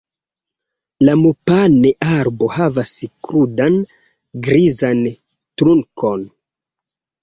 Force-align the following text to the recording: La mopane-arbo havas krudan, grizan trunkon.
La 1.07 1.13
mopane-arbo 1.23 2.49
havas 2.57 2.95
krudan, 3.29 3.81
grizan 4.51 5.09
trunkon. 5.11 6.31